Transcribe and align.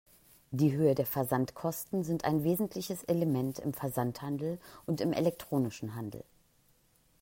Die 0.49 0.71
Höhe 0.73 0.95
der 0.95 1.05
Versandkosten 1.05 2.03
sind 2.03 2.25
ein 2.25 2.43
wesentliches 2.43 3.03
Element 3.03 3.59
im 3.59 3.71
Versandhandel 3.71 4.57
und 4.87 4.99
im 4.99 5.13
elektronischen 5.13 5.93
Handel. 5.93 6.23